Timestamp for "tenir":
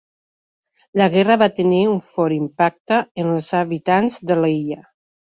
1.59-1.83